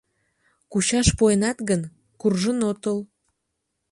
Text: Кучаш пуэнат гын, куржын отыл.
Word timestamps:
Кучаш 0.71 1.07
пуэнат 1.17 1.57
гын, 1.69 1.81
куржын 2.19 2.59
отыл. 2.71 2.99